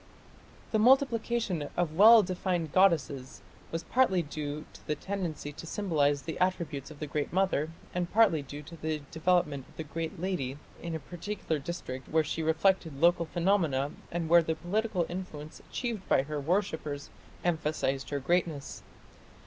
The 0.71 0.79
multiplication 0.79 1.69
of 1.77 1.93
well 1.93 2.23
defined 2.23 2.71
goddesses 2.71 3.41
was 3.71 3.83
partly 3.83 4.23
due 4.23 4.65
to 4.73 4.87
the 4.87 4.95
tendency 4.95 5.53
to 5.53 5.67
symbolize 5.67 6.23
the 6.23 6.39
attributes 6.39 6.89
of 6.89 6.97
the 6.97 7.05
Great 7.05 7.31
Mother, 7.31 7.69
and 7.93 8.11
partly 8.11 8.41
due 8.41 8.63
to 8.63 8.75
the 8.75 9.03
development 9.11 9.67
of 9.67 9.77
the 9.77 9.83
great 9.83 10.19
"Lady" 10.19 10.57
in 10.81 10.95
a 10.95 10.99
particular 10.99 11.59
district 11.59 12.09
where 12.09 12.23
she 12.23 12.41
reflected 12.41 12.99
local 12.99 13.27
phenomena 13.27 13.91
and 14.11 14.27
where 14.27 14.41
the 14.41 14.55
political 14.55 15.05
influence 15.07 15.59
achieved 15.59 16.09
by 16.09 16.23
her 16.23 16.39
worshippers 16.39 17.11
emphasized 17.45 18.09
her 18.09 18.19
greatness. 18.19 18.81